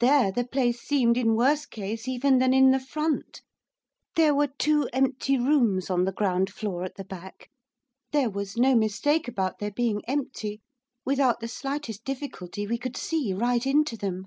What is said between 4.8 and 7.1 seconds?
empty rooms on the ground floor at the